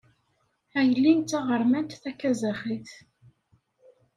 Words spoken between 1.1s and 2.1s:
d taɣermant